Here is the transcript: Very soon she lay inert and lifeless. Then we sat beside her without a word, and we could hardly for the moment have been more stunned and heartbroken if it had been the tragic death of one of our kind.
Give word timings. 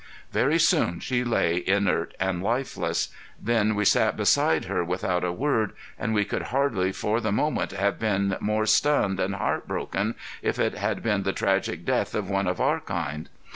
Very 0.31 0.57
soon 0.57 0.99
she 0.99 1.23
lay 1.23 1.63
inert 1.67 2.15
and 2.19 2.41
lifeless. 2.41 3.09
Then 3.39 3.75
we 3.75 3.85
sat 3.85 4.17
beside 4.17 4.65
her 4.65 4.83
without 4.83 5.23
a 5.23 5.31
word, 5.31 5.73
and 5.95 6.11
we 6.11 6.25
could 6.25 6.41
hardly 6.49 6.91
for 6.91 7.21
the 7.21 7.31
moment 7.31 7.69
have 7.69 7.99
been 7.99 8.35
more 8.39 8.65
stunned 8.65 9.19
and 9.19 9.35
heartbroken 9.35 10.15
if 10.41 10.57
it 10.57 10.73
had 10.73 11.03
been 11.03 11.21
the 11.21 11.33
tragic 11.33 11.85
death 11.85 12.15
of 12.15 12.31
one 12.31 12.47
of 12.47 12.59
our 12.59 12.79
kind. 12.79 13.29